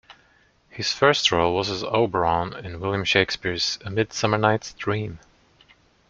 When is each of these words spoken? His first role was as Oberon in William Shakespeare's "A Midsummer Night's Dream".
His 0.71 0.91
first 0.91 1.31
role 1.31 1.53
was 1.53 1.69
as 1.69 1.83
Oberon 1.83 2.53
in 2.65 2.79
William 2.79 3.03
Shakespeare's 3.03 3.77
"A 3.85 3.91
Midsummer 3.91 4.39
Night's 4.39 4.73
Dream". 4.73 5.19